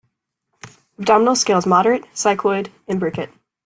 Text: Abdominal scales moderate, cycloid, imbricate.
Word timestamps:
Abdominal 0.97 1.35
scales 1.35 1.67
moderate, 1.67 2.05
cycloid, 2.11 2.71
imbricate. 2.87 3.29